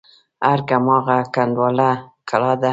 ارګ 0.51 0.69
هماغه 0.77 1.17
کنډواله 1.33 1.89
کلا 2.29 2.53
ده. 2.61 2.69